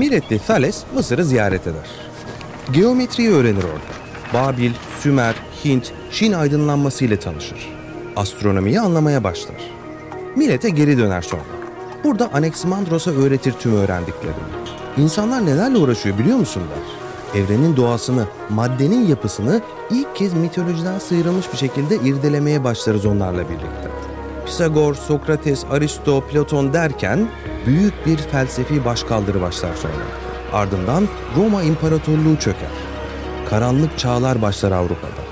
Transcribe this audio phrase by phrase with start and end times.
[0.00, 1.90] Milletli Thales Mısır'ı ziyaret eder.
[2.72, 3.90] Geometriyi öğrenir orada.
[4.34, 5.34] Babil, Sümer,
[5.64, 7.68] Hint, Çin aydınlanması ile tanışır.
[8.16, 9.56] Astronomiyi anlamaya başlar.
[10.36, 11.42] Millet'e geri döner sonra.
[12.04, 14.34] Burada Anaximandros'a öğretir tüm öğrendiklerini.
[14.96, 17.40] İnsanlar nelerle uğraşıyor biliyor musun der.
[17.40, 19.60] Evrenin doğasını, maddenin yapısını
[19.90, 23.89] ilk kez mitolojiden sıyrılmış bir şekilde irdelemeye başlarız onlarla birlikte.
[24.50, 27.28] Pisagor, Sokrates, Aristo, Platon derken
[27.66, 29.92] büyük bir felsefi başkaldırı başlar sonra.
[30.52, 32.70] Ardından Roma İmparatorluğu çöker.
[33.50, 35.22] Karanlık çağlar başlar Avrupa'da.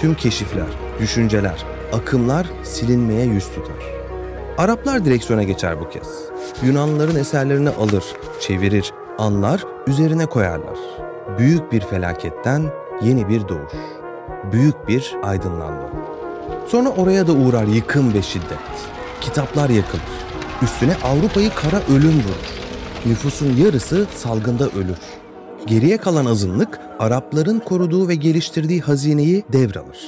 [0.00, 0.66] Tüm keşifler,
[1.00, 3.84] düşünceler, akımlar silinmeye yüz tutar.
[4.58, 6.08] Araplar direksiyona geçer bu kez.
[6.62, 8.04] Yunanlıların eserlerini alır,
[8.40, 10.78] çevirir, anlar, üzerine koyarlar.
[11.38, 12.72] Büyük bir felaketten
[13.02, 13.72] yeni bir doğuş.
[14.52, 16.15] Büyük bir aydınlanma.
[16.68, 18.58] Sonra oraya da uğrar yıkım ve şiddet.
[19.20, 20.02] Kitaplar yakılır.
[20.62, 22.56] Üstüne Avrupa'yı kara ölüm vurur.
[23.06, 24.98] Nüfusun yarısı salgında ölür.
[25.66, 29.98] Geriye kalan azınlık Arapların koruduğu ve geliştirdiği hazineyi devralır.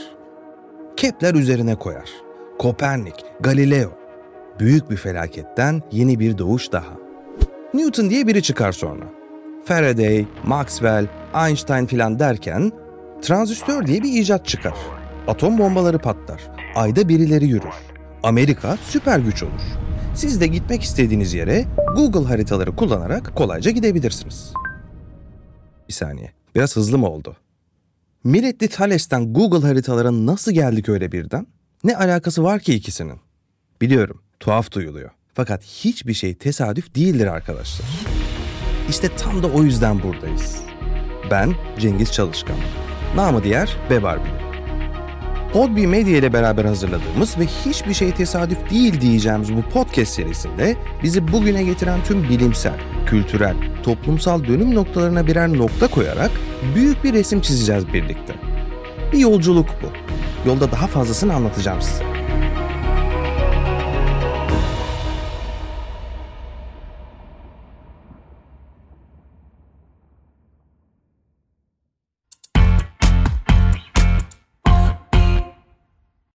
[0.97, 2.11] Kepler üzerine koyar.
[2.59, 3.91] Kopernik, Galileo.
[4.61, 6.97] Büyük bir felaketten yeni bir doğuş daha.
[7.75, 9.05] Newton diye biri çıkar sonra.
[9.65, 11.07] Faraday, Maxwell,
[11.47, 12.73] Einstein filan derken
[13.23, 14.75] transistör diye bir icat çıkar.
[15.29, 16.51] Atom bombaları patlar.
[16.75, 17.75] Ayda birileri yürür.
[18.23, 19.63] Amerika süper güç olur.
[20.15, 21.65] Siz de gitmek istediğiniz yere
[21.97, 24.53] Google haritaları kullanarak kolayca gidebilirsiniz.
[25.89, 26.33] Bir saniye.
[26.55, 27.37] Biraz hızlı mı oldu?
[28.25, 31.47] Milletli Thales'ten Google haritalara nasıl geldik öyle birden?
[31.85, 33.21] Ne alakası var ki ikisinin?
[33.81, 35.11] Biliyorum, tuhaf duyuluyor.
[35.35, 37.87] Fakat hiçbir şey tesadüf değildir arkadaşlar.
[38.89, 40.57] İşte tam da o yüzden buradayız.
[41.31, 42.57] Ben Cengiz Çalışkan.
[43.17, 44.48] Namı diğer Bebarbi.
[45.53, 51.33] Podbi Medya ile beraber hazırladığımız ve hiçbir şey tesadüf değil diyeceğimiz bu podcast serisinde bizi
[51.33, 56.31] bugüne getiren tüm bilimsel, kültürel, toplumsal dönüm noktalarına birer nokta koyarak
[56.75, 58.35] büyük bir resim çizeceğiz birlikte.
[59.13, 59.87] Bir yolculuk bu.
[60.49, 62.18] Yolda daha fazlasını anlatacağım size.